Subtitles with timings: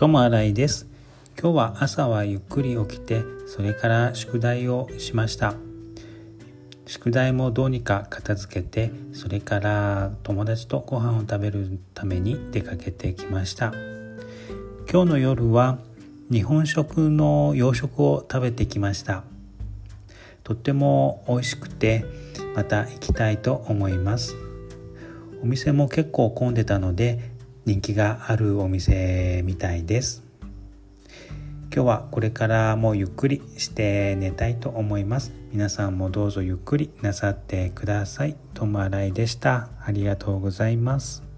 [0.00, 0.86] ともあらいです。
[1.38, 5.52] 今日は朝はゆっくり起きてそれから宿題をしました。
[6.86, 13.74] 宿題もどうにか片付けてそれから友達とご飯を食べるために出かけてきました。
[14.90, 15.76] 今日の夜は
[16.32, 19.24] 日本食の洋食を食べてきました。
[20.44, 22.06] とっても美味しくて
[22.56, 24.34] また行きたいと思います。
[25.42, 30.22] お店も結構混んでたので人気があるお店みたいです
[31.72, 38.36] 今日はこれからもゆっくりして寝たいと思います皆さんもどうぞゆっくりなさってください。
[38.54, 39.68] ともあらいでした。
[39.84, 41.29] ありがとうございます。